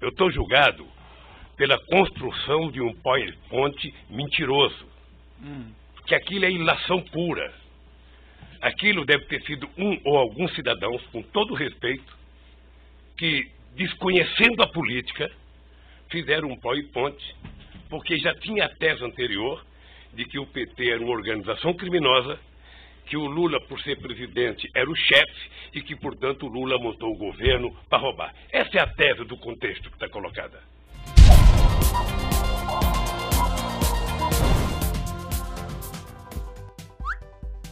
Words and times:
eu 0.00 0.08
estou 0.08 0.30
julgado 0.30 0.86
pela 1.56 1.78
construção 1.86 2.70
de 2.70 2.80
um 2.80 2.94
PowerPoint 2.94 3.94
mentiroso. 4.08 4.86
Hum. 5.42 5.70
Que 6.06 6.14
aquilo 6.14 6.46
é 6.46 6.50
ilação 6.50 7.02
pura. 7.02 7.52
Aquilo 8.60 9.04
deve 9.04 9.26
ter 9.26 9.42
sido 9.42 9.68
um 9.76 10.00
ou 10.04 10.16
alguns 10.16 10.54
cidadãos, 10.54 11.02
com 11.12 11.22
todo 11.22 11.54
respeito, 11.54 12.18
que, 13.16 13.50
desconhecendo 13.76 14.62
a 14.62 14.68
política, 14.68 15.30
fizeram 16.08 16.48
um 16.48 16.56
PowerPoint, 16.56 17.18
porque 17.88 18.18
já 18.18 18.34
tinha 18.36 18.64
a 18.64 18.74
tese 18.76 19.04
anterior 19.04 19.64
de 20.14 20.24
que 20.24 20.38
o 20.38 20.46
PT 20.46 20.90
era 20.90 21.02
uma 21.02 21.12
organização 21.12 21.72
criminosa, 21.74 22.38
que 23.10 23.16
o 23.16 23.26
Lula, 23.26 23.60
por 23.60 23.80
ser 23.80 23.96
presidente, 23.98 24.70
era 24.72 24.88
o 24.88 24.94
chefe 24.94 25.50
e 25.74 25.82
que, 25.82 25.96
portanto, 25.96 26.46
o 26.46 26.48
Lula 26.48 26.78
montou 26.78 27.12
o 27.12 27.18
governo 27.18 27.76
para 27.88 27.98
roubar. 27.98 28.32
Essa 28.52 28.78
é 28.78 28.80
a 28.80 28.86
tese 28.86 29.24
do 29.24 29.36
contexto 29.36 29.90
que 29.90 29.96
está 29.96 30.08
colocada. 30.08 30.62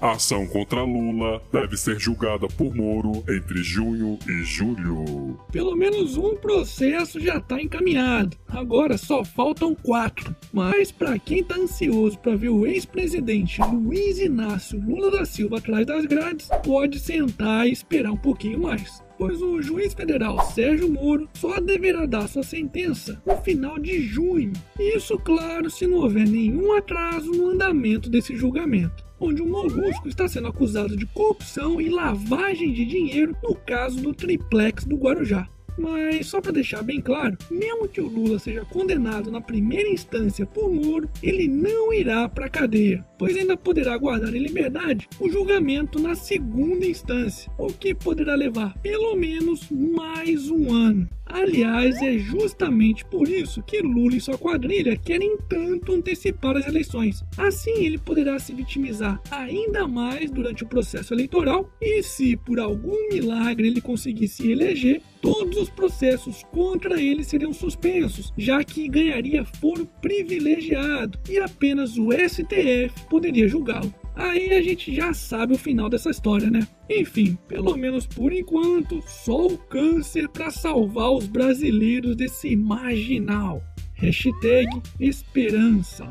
A 0.01 0.13
ação 0.13 0.47
contra 0.47 0.85
Lula 0.85 1.43
deve 1.53 1.77
ser 1.77 1.99
julgada 1.99 2.47
por 2.47 2.73
Moro 2.73 3.25
entre 3.29 3.65
junho 3.65 4.17
e 4.29 4.45
julho. 4.45 5.37
Pelo 5.51 5.75
menos 5.75 6.17
um 6.17 6.37
processo 6.37 7.19
já 7.19 7.39
está 7.39 7.61
encaminhado. 7.61 8.37
Agora 8.47 8.97
só 8.97 9.25
faltam 9.25 9.75
quatro. 9.75 10.37
Mas 10.53 10.93
para 10.93 11.19
quem 11.19 11.41
está 11.41 11.57
ansioso 11.57 12.17
para 12.21 12.37
ver 12.37 12.51
o 12.51 12.65
ex-presidente 12.65 13.61
Luiz 13.61 14.21
Inácio 14.21 14.81
Lula 14.81 15.11
da 15.11 15.25
Silva 15.25 15.59
atrás 15.59 15.85
das 15.85 16.07
grades, 16.07 16.49
pode 16.63 17.01
sentar 17.01 17.67
e 17.67 17.73
esperar 17.73 18.13
um 18.13 18.17
pouquinho 18.17 18.61
mais 18.61 19.03
pois 19.19 19.43
o 19.43 19.61
juiz 19.61 19.93
federal 19.95 20.41
Sérgio 20.53 20.89
Moro 20.89 21.29
só 21.35 21.59
deverá 21.59 22.07
dar 22.07 22.29
sua 22.29 22.45
sentença 22.45 23.21
no 23.27 23.37
final 23.39 23.77
de 23.77 24.01
junho. 24.01 24.53
Isso, 24.79 25.19
claro, 25.19 25.69
se 25.69 25.89
não 25.89 25.99
houver 25.99 26.25
nenhum 26.25 26.73
atraso 26.77 27.33
no 27.33 27.49
andamento 27.49 28.09
desse 28.09 28.37
julgamento 28.37 29.08
onde 29.21 29.43
o 29.43 29.47
Molusco 29.47 30.09
está 30.09 30.29
sendo 30.29 30.49
acusado 30.49 30.97
de 30.97 31.07
corrupção 31.07 31.81
e 31.81 31.89
lavagem 31.89 32.73
de 32.73 32.85
dinheiro 32.85 33.37
no 33.43 33.55
caso 33.55 34.01
do 34.01 34.15
triplex 34.15 34.85
do 34.85 34.97
Guarujá. 34.97 35.49
Mas 35.79 36.27
só 36.27 36.41
para 36.41 36.51
deixar 36.51 36.83
bem 36.83 37.01
claro, 37.01 37.39
mesmo 37.49 37.87
que 37.87 38.01
o 38.01 38.09
Lula 38.09 38.39
seja 38.39 38.65
condenado 38.65 39.31
na 39.31 39.41
primeira 39.41 39.89
instância 39.89 40.45
por 40.45 40.69
Moro, 40.69 41.09
ele 41.23 41.47
não 41.47 41.93
irá 41.93 42.29
para 42.29 42.47
a 42.47 42.51
cadeia, 42.51 43.07
pois 43.17 43.37
ainda 43.37 43.57
poderá 43.57 43.95
aguardar 43.95 44.35
em 44.35 44.41
liberdade 44.41 45.09
o 45.21 45.31
julgamento 45.31 46.01
na 46.01 46.17
segunda 46.17 46.85
instância, 46.85 47.51
o 47.57 47.69
que 47.69 47.95
poderá 47.95 48.35
levar 48.35 48.77
pelo 48.79 49.15
menos 49.15 49.71
mais 49.71 50.51
um 50.51 50.73
ano. 50.73 51.09
Aliás, 51.29 52.01
é 52.03 52.19
justamente 52.19 53.05
por 53.05 53.29
isso 53.29 53.63
que 53.63 53.81
Lula 53.81 54.17
e 54.17 54.21
sua 54.21 54.39
quadrilha 54.39 54.97
querem 54.97 55.37
tanto 55.49 55.93
antecipar 55.93 56.57
as 56.57 56.67
eleições. 56.67 57.25
Assim, 57.37 57.85
ele 57.85 57.99
poderá 57.99 58.39
se 58.39 58.53
vitimizar 58.53 59.21
ainda 59.31 59.87
mais 59.87 60.31
durante 60.31 60.65
o 60.65 60.69
processo 60.69 61.13
eleitoral 61.15 61.71
e, 61.81 62.03
se 62.03 62.37
por 62.37 62.59
algum 62.59 63.09
milagre 63.13 63.69
ele 63.69 63.81
conseguir 63.81 64.29
se 64.29 64.51
eleger, 64.51 65.03
todos 65.21 65.59
os 65.59 65.69
processos 65.69 66.45
contra 66.53 67.01
ele 67.01 67.25
seriam 67.25 67.53
suspensos, 67.53 68.33
já 68.37 68.63
que 68.65 68.89
ganharia 68.89 69.45
foro 69.45 69.87
privilegiado 70.01 71.19
e 71.29 71.39
apenas 71.39 71.99
o 71.99 72.11
STF 72.13 73.07
poderia 73.09 73.49
julgá-lo. 73.49 73.93
Aí 74.19 74.53
a 74.53 74.61
gente 74.61 74.93
já 74.93 75.15
sabe 75.15 75.55
o 75.55 75.59
final 75.59 75.89
dessa 75.89 76.11
história, 76.11 76.51
né? 76.51 76.67
Enfim, 76.91 77.39
pelo 77.47 77.77
menos 77.77 78.05
por 78.05 78.33
enquanto, 78.33 79.01
só 79.07 79.47
o 79.47 79.57
câncer 79.57 80.29
para 80.29 80.51
salvar 80.51 81.13
os 81.13 81.29
brasileiros 81.29 82.17
desse 82.17 82.57
marginal. 82.57 83.63
Hashtag 83.95 84.69
esperança. 84.99 86.05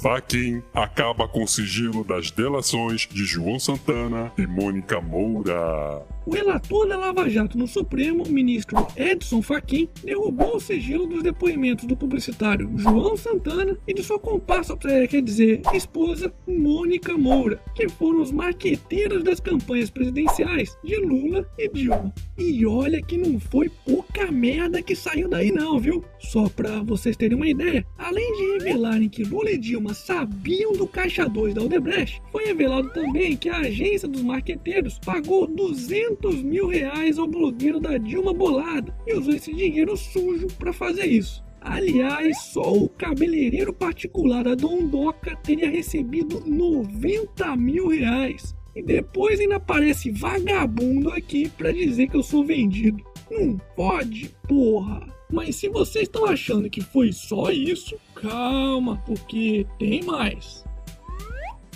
Faquin 0.00 0.62
acaba 0.72 1.26
com 1.26 1.42
o 1.42 1.48
sigilo 1.48 2.04
das 2.04 2.30
delações 2.30 3.08
de 3.10 3.24
João 3.24 3.58
Santana 3.58 4.32
e 4.38 4.46
Mônica 4.46 5.00
Moura. 5.00 6.06
O 6.28 6.30
relator 6.30 6.86
da 6.86 6.98
Lava 6.98 7.26
Jato 7.30 7.56
no 7.56 7.66
Supremo, 7.66 8.22
ministro 8.28 8.86
Edson 8.94 9.40
Fachin, 9.40 9.88
derrubou 10.04 10.56
o 10.56 10.60
sigilo 10.60 11.06
dos 11.06 11.22
depoimentos 11.22 11.86
do 11.86 11.96
publicitário 11.96 12.70
João 12.76 13.16
Santana 13.16 13.78
e 13.88 13.94
de 13.94 14.02
sua 14.02 14.18
comparsa, 14.18 14.76
é, 14.84 15.06
quer 15.06 15.22
dizer, 15.22 15.62
esposa 15.72 16.30
Mônica 16.46 17.16
Moura, 17.16 17.58
que 17.74 17.88
foram 17.88 18.20
os 18.20 18.30
marqueteiros 18.30 19.24
das 19.24 19.40
campanhas 19.40 19.88
presidenciais 19.88 20.76
de 20.84 20.96
Lula 20.96 21.48
e 21.58 21.66
Dilma. 21.66 22.12
E 22.36 22.66
olha 22.66 23.00
que 23.00 23.16
não 23.16 23.40
foi 23.40 23.70
pouca 23.86 24.30
merda 24.30 24.82
que 24.82 24.94
saiu 24.94 25.30
daí 25.30 25.50
não, 25.50 25.80
viu? 25.80 26.04
Só 26.18 26.46
pra 26.50 26.82
vocês 26.82 27.16
terem 27.16 27.38
uma 27.38 27.48
ideia, 27.48 27.86
além 27.96 28.36
de 28.36 28.64
revelarem 28.64 29.08
que 29.08 29.24
Lula 29.24 29.50
e 29.50 29.56
Dilma 29.56 29.94
sabiam 29.94 30.74
do 30.74 30.86
caixa 30.86 31.26
2 31.26 31.54
da 31.54 31.62
Odebrecht, 31.62 32.20
foi 32.30 32.44
revelado 32.44 32.90
também 32.90 33.34
que 33.34 33.48
a 33.48 33.60
agência 33.60 34.06
dos 34.06 34.22
marqueteiros 34.22 34.98
pagou 34.98 35.46
200 35.46 36.17
200 36.20 36.42
mil 36.42 36.66
reais 36.66 37.18
ao 37.18 37.26
blogueiro 37.26 37.80
da 37.80 37.96
Dilma 37.96 38.32
Bolada 38.32 38.94
e 39.06 39.14
usou 39.14 39.34
esse 39.34 39.52
dinheiro 39.52 39.96
sujo 39.96 40.46
para 40.58 40.72
fazer 40.72 41.06
isso. 41.06 41.42
Aliás, 41.60 42.38
só 42.52 42.72
o 42.72 42.88
cabeleireiro 42.88 43.72
particular 43.72 44.44
da 44.44 44.54
Dondoca 44.54 45.36
teria 45.36 45.70
recebido 45.70 46.42
90 46.46 47.56
mil 47.56 47.88
reais. 47.88 48.56
E 48.74 48.82
depois 48.82 49.40
ainda 49.40 49.56
aparece 49.56 50.10
vagabundo 50.10 51.10
aqui 51.10 51.48
para 51.48 51.72
dizer 51.72 52.08
que 52.08 52.16
eu 52.16 52.22
sou 52.22 52.44
vendido. 52.44 53.02
Não 53.30 53.58
pode, 53.74 54.30
porra. 54.46 55.06
Mas 55.30 55.56
se 55.56 55.68
vocês 55.68 56.04
estão 56.04 56.24
achando 56.24 56.70
que 56.70 56.80
foi 56.80 57.12
só 57.12 57.50
isso, 57.50 57.96
calma, 58.14 59.02
porque 59.04 59.66
tem 59.78 60.02
mais. 60.02 60.64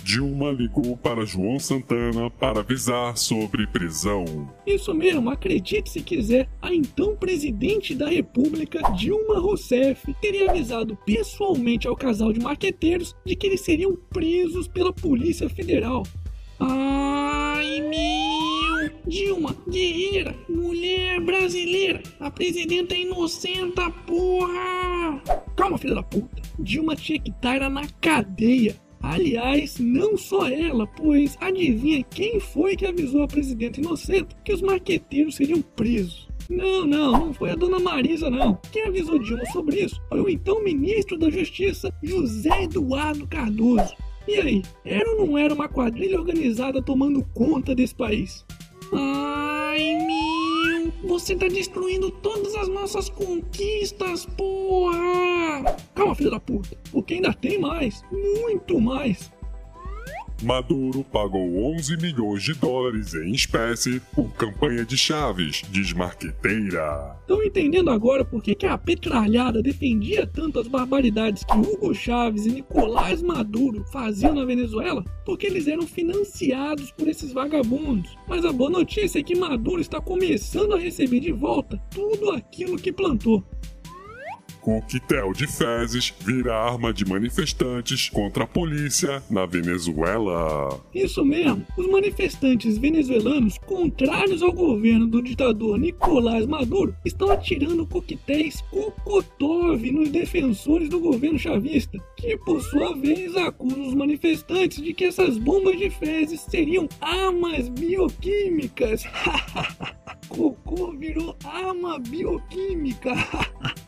Dilma 0.03 0.51
ligou 0.51 0.97
para 0.97 1.25
João 1.25 1.57
Santana 1.57 2.29
para 2.29 2.59
avisar 2.59 3.17
sobre 3.17 3.65
prisão. 3.65 4.53
Isso 4.67 4.93
mesmo, 4.93 5.29
acredite 5.29 5.89
se 5.89 6.01
quiser, 6.01 6.49
a 6.61 6.73
então 6.73 7.15
presidente 7.15 7.95
da 7.95 8.09
República, 8.09 8.81
Dilma 8.91 9.39
Rousseff, 9.39 10.13
teria 10.21 10.51
avisado 10.51 10.97
pessoalmente 11.05 11.87
ao 11.87 11.95
casal 11.95 12.33
de 12.33 12.41
marqueteiros 12.41 13.15
de 13.25 13.33
que 13.33 13.47
eles 13.47 13.61
seriam 13.61 13.95
presos 14.09 14.67
pela 14.67 14.91
Polícia 14.91 15.47
Federal. 15.49 16.03
Ai 16.59 17.79
meu! 17.81 18.91
Dilma, 19.07 19.55
guerreira, 19.69 20.35
mulher 20.49 21.21
brasileira, 21.21 22.03
a 22.19 22.29
presidenta 22.29 22.93
é 22.93 23.01
inocenta, 23.01 23.89
porra! 24.05 25.21
Calma, 25.55 25.77
filha 25.77 25.95
da 25.95 26.03
puta. 26.03 26.41
Dilma 26.59 26.95
tinha 26.95 27.19
que 27.19 27.29
estar 27.29 27.69
na 27.69 27.87
cadeia. 28.01 28.75
Aliás, 29.03 29.79
não 29.79 30.17
só 30.17 30.47
ela, 30.47 30.87
pois 30.87 31.37
adivinha 31.41 32.01
quem 32.03 32.39
foi 32.39 32.77
que 32.77 32.85
avisou 32.85 33.21
a 33.21 33.27
presidenta 33.27 33.81
inocente 33.81 34.33
que 34.45 34.53
os 34.53 34.61
marqueteiros 34.61 35.35
seriam 35.35 35.61
presos? 35.61 36.29
Não, 36.49 36.87
não, 36.87 37.11
não 37.11 37.33
foi 37.33 37.51
a 37.51 37.55
dona 37.55 37.79
Marisa, 37.79 38.29
não. 38.29 38.57
Quem 38.71 38.83
avisou 38.83 39.19
Dilma 39.19 39.45
sobre 39.47 39.81
isso 39.81 40.01
foi 40.07 40.21
o 40.21 40.29
então 40.29 40.63
ministro 40.63 41.17
da 41.17 41.29
Justiça, 41.29 41.93
José 42.01 42.63
Eduardo 42.63 43.27
Cardoso. 43.27 43.93
E 44.25 44.35
aí, 44.35 44.61
era 44.85 45.09
ou 45.11 45.27
não 45.27 45.37
era 45.37 45.53
uma 45.53 45.67
quadrilha 45.67 46.17
organizada 46.17 46.81
tomando 46.81 47.25
conta 47.33 47.75
desse 47.75 47.93
país? 47.93 48.45
Ai, 48.93 49.97
meu, 50.07 50.22
você 51.13 51.35
tá 51.35 51.47
destruindo 51.47 52.09
todas 52.09 52.55
as 52.55 52.67
nossas 52.67 53.07
conquistas, 53.07 54.25
porra! 54.25 55.77
Calma, 55.93 56.15
filho 56.15 56.31
da 56.31 56.39
puta, 56.39 56.75
porque 56.91 57.13
ainda 57.13 57.31
tem 57.31 57.59
mais, 57.59 58.03
muito 58.11 58.81
mais. 58.81 59.31
Maduro 60.41 61.03
pagou 61.03 61.73
11 61.75 61.97
milhões 61.97 62.43
de 62.43 62.53
dólares 62.53 63.13
em 63.13 63.31
espécie 63.31 64.01
por 64.13 64.29
campanha 64.33 64.83
de 64.83 64.97
Chaves, 64.97 65.61
diz 65.69 65.93
marqueteira. 65.93 67.17
Estão 67.21 67.41
entendendo 67.43 67.89
agora 67.89 68.25
por 68.25 68.41
que 68.41 68.65
a 68.65 68.77
petralhada 68.77 69.61
defendia 69.61 70.27
tanto 70.27 70.59
as 70.59 70.67
barbaridades 70.67 71.43
que 71.43 71.57
Hugo 71.57 71.93
Chaves 71.93 72.45
e 72.45 72.51
Nicolás 72.51 73.21
Maduro 73.21 73.85
faziam 73.91 74.35
na 74.35 74.43
Venezuela? 74.43 75.03
Porque 75.25 75.47
eles 75.47 75.67
eram 75.67 75.87
financiados 75.87 76.91
por 76.91 77.07
esses 77.07 77.31
vagabundos. 77.31 78.17
Mas 78.27 78.43
a 78.43 78.51
boa 78.51 78.69
notícia 78.69 79.19
é 79.19 79.23
que 79.23 79.35
Maduro 79.35 79.79
está 79.79 80.01
começando 80.01 80.73
a 80.73 80.79
receber 80.79 81.21
de 81.21 81.31
volta 81.31 81.77
tudo 81.89 82.31
aquilo 82.31 82.77
que 82.77 82.91
plantou. 82.91 83.43
Coquetel 84.63 85.33
de 85.33 85.45
fezes 85.45 86.13
vira 86.21 86.55
arma 86.55 86.93
de 86.93 87.03
manifestantes 87.03 88.07
contra 88.09 88.45
a 88.45 88.47
polícia 88.47 89.21
na 89.29 89.45
Venezuela. 89.45 90.79
Isso 90.95 91.25
mesmo, 91.25 91.67
os 91.77 91.85
manifestantes 91.89 92.77
venezuelanos, 92.77 93.57
contrários 93.57 94.41
ao 94.41 94.53
governo 94.53 95.05
do 95.05 95.21
ditador 95.21 95.77
Nicolás 95.77 96.45
Maduro, 96.45 96.95
estão 97.03 97.29
atirando 97.29 97.85
coquetéis 97.85 98.61
Kokotov 98.71 99.81
nos 99.91 100.09
defensores 100.09 100.87
do 100.87 101.01
governo 101.01 101.37
chavista, 101.37 101.97
que 102.15 102.37
por 102.37 102.61
sua 102.61 102.95
vez 102.95 103.35
acusam 103.35 103.85
os 103.85 103.93
manifestantes 103.93 104.81
de 104.81 104.93
que 104.93 105.03
essas 105.03 105.37
bombas 105.37 105.77
de 105.77 105.89
fezes 105.89 106.39
seriam 106.39 106.87
armas 107.01 107.67
bioquímicas. 107.67 109.03
cocô 110.29 110.91
virou 110.93 111.35
arma 111.43 111.99
bioquímica. 111.99 113.11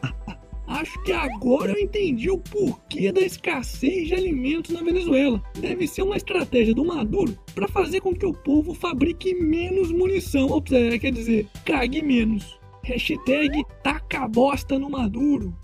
Acho 0.76 1.02
que 1.04 1.14
agora 1.14 1.72
eu 1.72 1.80
entendi 1.80 2.30
o 2.30 2.38
porquê 2.38 3.10
da 3.10 3.22
escassez 3.22 4.10
de 4.10 4.14
alimentos 4.14 4.72
na 4.72 4.82
Venezuela. 4.84 5.42
Deve 5.58 5.88
ser 5.88 6.02
uma 6.02 6.18
estratégia 6.18 6.74
do 6.74 6.84
Maduro 6.84 7.38
para 7.54 7.66
fazer 7.70 8.02
com 8.02 8.14
que 8.14 8.26
o 8.26 8.34
povo 8.34 8.74
fabrique 8.74 9.34
menos 9.34 9.90
munição. 9.90 10.50
Ou, 10.50 10.62
é, 10.72 11.00
quer 11.00 11.14
dizer, 11.14 11.48
cague 11.64 12.02
menos. 12.02 12.60
Hashtag 12.84 13.64
taca 13.82 14.28
bosta 14.28 14.78
no 14.78 14.90
Maduro. 14.90 15.56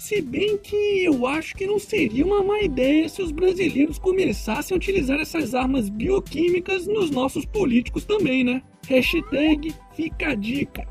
Se 0.00 0.22
bem 0.22 0.56
que 0.56 1.04
eu 1.04 1.26
acho 1.26 1.54
que 1.54 1.66
não 1.66 1.78
seria 1.78 2.24
uma 2.24 2.42
má 2.42 2.62
ideia 2.62 3.10
se 3.10 3.20
os 3.20 3.30
brasileiros 3.30 3.98
começassem 3.98 4.74
a 4.74 4.78
utilizar 4.78 5.20
essas 5.20 5.54
armas 5.54 5.90
bioquímicas 5.90 6.86
nos 6.86 7.10
nossos 7.10 7.44
políticos 7.44 8.06
também, 8.06 8.42
né? 8.42 8.62
Hashtag 8.88 9.74
fica 9.94 10.30
a 10.30 10.34
dica. 10.34 10.88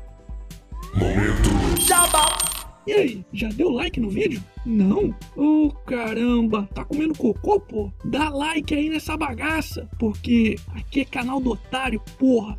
Momento. 0.94 1.80
Jabá. 1.80 2.51
E 2.86 2.92
aí, 2.92 3.24
já 3.32 3.48
deu 3.48 3.70
like 3.70 4.00
no 4.00 4.10
vídeo? 4.10 4.42
Não? 4.66 5.14
Ô 5.36 5.66
oh, 5.66 5.70
caramba, 5.86 6.68
tá 6.74 6.84
comendo 6.84 7.14
cocô, 7.14 7.60
pô? 7.60 7.92
Dá 8.04 8.28
like 8.28 8.74
aí 8.74 8.88
nessa 8.88 9.16
bagaça, 9.16 9.88
porque 9.98 10.56
aqui 10.74 11.00
é 11.00 11.04
canal 11.04 11.40
do 11.40 11.50
otário, 11.50 12.00
porra. 12.18 12.58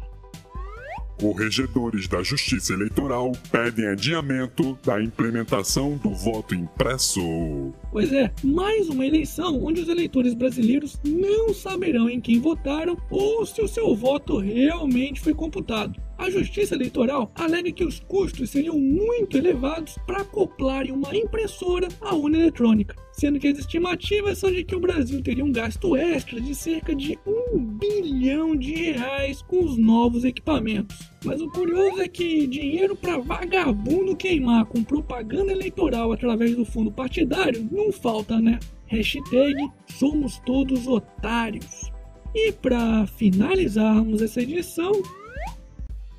Corregedores 1.19 2.07
da 2.07 2.23
Justiça 2.23 2.73
Eleitoral 2.73 3.31
pedem 3.51 3.85
adiamento 3.85 4.77
da 4.83 5.01
implementação 5.01 5.97
do 5.97 6.09
voto 6.09 6.55
impresso. 6.55 7.73
Pois 7.91 8.11
é, 8.11 8.31
mais 8.43 8.89
uma 8.89 9.05
eleição 9.05 9.63
onde 9.63 9.81
os 9.81 9.87
eleitores 9.87 10.33
brasileiros 10.33 10.99
não 11.03 11.53
saberão 11.53 12.09
em 12.09 12.19
quem 12.19 12.39
votaram 12.39 12.97
ou 13.09 13.45
se 13.45 13.61
o 13.61 13.67
seu 13.67 13.95
voto 13.95 14.39
realmente 14.39 15.21
foi 15.21 15.33
computado. 15.33 16.01
A 16.17 16.29
Justiça 16.29 16.75
Eleitoral 16.75 17.31
alega 17.35 17.71
que 17.71 17.83
os 17.83 17.99
custos 17.99 18.51
seriam 18.51 18.79
muito 18.79 19.37
elevados 19.37 19.97
para 20.05 20.21
acoplarem 20.21 20.91
uma 20.91 21.15
impressora 21.15 21.87
à 21.99 22.13
urna 22.15 22.37
eletrônica, 22.37 22.95
sendo 23.11 23.39
que 23.39 23.47
as 23.47 23.57
estimativas 23.57 24.37
são 24.37 24.51
de 24.51 24.63
que 24.63 24.75
o 24.75 24.79
Brasil 24.79 25.21
teria 25.21 25.43
um 25.43 25.51
gasto 25.51 25.95
extra 25.95 26.39
de 26.39 26.53
cerca 26.53 26.95
de 26.95 27.17
um 27.25 27.59
bilhão 27.59 28.55
de 28.55 28.73
reais 28.73 29.41
com 29.41 29.63
os 29.63 29.77
novos 29.77 30.23
equipamentos. 30.23 30.97
Mas 31.25 31.41
o 31.41 31.49
curioso 31.49 32.01
é 32.01 32.07
que 32.07 32.47
dinheiro 32.47 32.95
para 32.95 33.17
vagabundo 33.17 34.15
queimar 34.15 34.65
com 34.65 34.83
propaganda 34.83 35.51
eleitoral 35.51 36.11
através 36.11 36.55
do 36.55 36.63
fundo 36.63 36.91
partidário 36.91 37.67
não 37.71 37.91
falta, 37.91 38.39
né? 38.39 38.59
Hashtag 38.87 39.55
somos 39.97 40.39
todos 40.45 40.87
otários. 40.87 41.91
E 42.35 42.51
para 42.51 43.05
finalizarmos 43.05 44.21
essa 44.21 44.41
edição, 44.41 44.91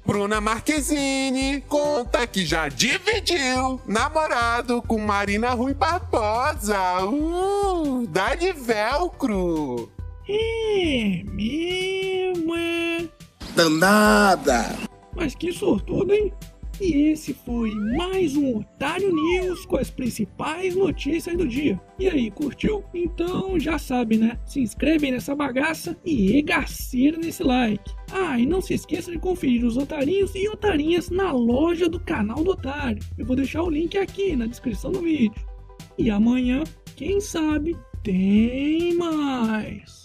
Bruna 0.06 0.38
Marquezine 0.38 1.62
conta 1.62 2.26
que 2.26 2.44
já 2.44 2.68
dividiu 2.68 3.80
namorado 3.86 4.82
com 4.82 4.98
Marina 4.98 5.50
Rui 5.50 5.72
Barbosa. 5.72 7.04
Uh, 7.06 8.06
dá 8.08 8.34
de 8.34 8.52
velcro. 8.52 9.90
É 10.28 11.22
mesmo, 11.24 12.54
é? 12.54 13.08
Danada. 13.56 14.76
Mas 15.16 15.34
que 15.34 15.50
sortudo, 15.52 16.12
hein? 16.12 16.32
E 16.80 17.10
esse 17.10 17.32
foi 17.32 17.70
mais 17.96 18.36
um 18.36 18.58
Otário 18.58 19.14
News 19.14 19.64
com 19.64 19.76
as 19.76 19.90
principais 19.90 20.74
notícias 20.74 21.36
do 21.36 21.46
dia. 21.46 21.80
E 21.98 22.08
aí, 22.08 22.30
curtiu? 22.32 22.84
Então 22.92 23.58
já 23.60 23.78
sabe, 23.78 24.16
né? 24.16 24.38
Se 24.44 24.60
inscreve 24.60 25.10
nessa 25.10 25.36
bagaça 25.36 25.96
e 26.04 26.32
regaceira 26.32 27.16
nesse 27.16 27.44
like. 27.44 27.92
Ah, 28.12 28.38
e 28.38 28.44
não 28.44 28.60
se 28.60 28.74
esqueça 28.74 29.12
de 29.12 29.18
conferir 29.18 29.64
os 29.64 29.76
otarinhos 29.76 30.34
e 30.34 30.48
otarinhas 30.48 31.10
na 31.10 31.30
loja 31.30 31.88
do 31.88 32.00
canal 32.00 32.42
do 32.42 32.50
Otário. 32.50 33.02
Eu 33.16 33.24
vou 33.24 33.36
deixar 33.36 33.62
o 33.62 33.70
link 33.70 33.96
aqui 33.96 34.34
na 34.34 34.46
descrição 34.46 34.90
do 34.90 35.00
vídeo. 35.00 35.32
E 35.96 36.10
amanhã, 36.10 36.64
quem 36.96 37.20
sabe, 37.20 37.76
tem 38.02 38.94
mais. 38.96 40.03